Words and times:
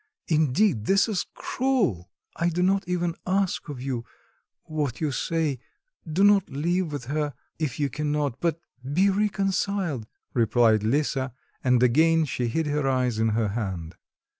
Indeed, 0.29 0.85
this 0.87 1.07
is 1.07 1.27
cruel!" 1.35 2.09
"I 2.35 2.49
do 2.49 2.63
not 2.63 2.87
even 2.87 3.13
ask 3.27 3.69
of 3.69 3.79
you... 3.83 4.03
what 4.63 4.99
you 4.99 5.11
say; 5.11 5.59
do 6.11 6.23
not 6.23 6.49
live 6.49 6.91
with 6.91 7.05
her, 7.05 7.35
if 7.59 7.79
you 7.79 7.87
cannot; 7.87 8.39
but 8.41 8.59
be 8.93 9.11
reconciled," 9.11 10.07
replied 10.33 10.81
Lisa 10.81 11.35
and 11.63 11.83
again 11.83 12.25
she 12.25 12.47
hid 12.47 12.65
her 12.65 12.87
eyes 12.89 13.19
in 13.19 13.29
her 13.37 13.49
hand. 13.49 13.95